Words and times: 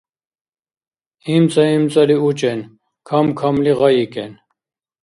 ИмцӀа-имцӀали 1.35 2.15
учӀен, 2.27 2.59
кам-камли 3.07 3.71
гъайикӀен. 3.79 4.31